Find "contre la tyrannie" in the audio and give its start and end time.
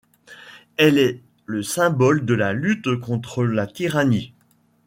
2.99-4.33